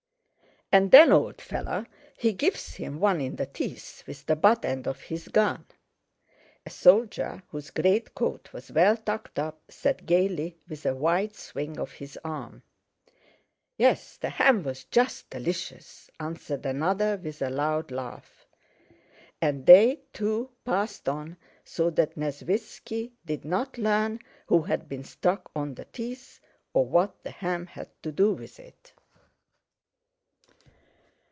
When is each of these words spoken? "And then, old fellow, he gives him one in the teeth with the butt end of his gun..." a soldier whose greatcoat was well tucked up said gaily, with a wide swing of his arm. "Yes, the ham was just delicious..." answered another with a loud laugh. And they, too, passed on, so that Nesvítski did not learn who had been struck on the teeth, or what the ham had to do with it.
"And 0.73 0.91
then, 0.91 1.11
old 1.11 1.41
fellow, 1.41 1.85
he 2.17 2.31
gives 2.31 2.75
him 2.75 3.01
one 3.01 3.19
in 3.19 3.35
the 3.35 3.45
teeth 3.45 4.07
with 4.07 4.25
the 4.25 4.37
butt 4.37 4.63
end 4.63 4.87
of 4.87 5.01
his 5.01 5.27
gun..." 5.27 5.65
a 6.65 6.69
soldier 6.69 7.43
whose 7.49 7.71
greatcoat 7.71 8.53
was 8.53 8.71
well 8.71 8.95
tucked 8.95 9.37
up 9.37 9.59
said 9.69 10.05
gaily, 10.05 10.55
with 10.69 10.85
a 10.85 10.95
wide 10.95 11.35
swing 11.35 11.77
of 11.77 11.91
his 11.91 12.17
arm. 12.23 12.63
"Yes, 13.77 14.15
the 14.15 14.29
ham 14.29 14.63
was 14.63 14.85
just 14.85 15.29
delicious..." 15.29 16.09
answered 16.21 16.65
another 16.65 17.17
with 17.17 17.41
a 17.41 17.49
loud 17.49 17.91
laugh. 17.91 18.45
And 19.41 19.65
they, 19.65 19.99
too, 20.13 20.51
passed 20.63 21.09
on, 21.09 21.35
so 21.65 21.89
that 21.89 22.15
Nesvítski 22.15 23.11
did 23.25 23.43
not 23.43 23.77
learn 23.77 24.21
who 24.47 24.61
had 24.61 24.87
been 24.87 25.03
struck 25.03 25.51
on 25.53 25.73
the 25.75 25.83
teeth, 25.91 26.39
or 26.73 26.85
what 26.85 27.23
the 27.23 27.31
ham 27.31 27.65
had 27.65 27.89
to 28.03 28.13
do 28.13 28.31
with 28.31 28.57
it. 28.57 28.93